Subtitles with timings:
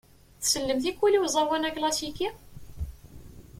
[0.41, 2.27] Tsellemt tikwal i uẓawan aklasiki?